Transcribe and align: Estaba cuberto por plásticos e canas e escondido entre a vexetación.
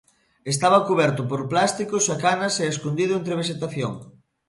Estaba 0.53 0.85
cuberto 0.89 1.21
por 1.29 1.41
plásticos 1.51 2.03
e 2.13 2.15
canas 2.25 2.55
e 2.63 2.65
escondido 2.73 3.13
entre 3.15 3.31
a 3.33 3.39
vexetación. 3.41 3.93